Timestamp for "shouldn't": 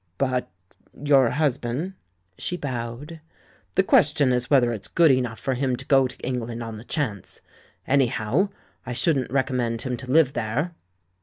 8.93-9.29